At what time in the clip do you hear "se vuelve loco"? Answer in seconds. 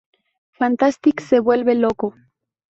1.21-2.15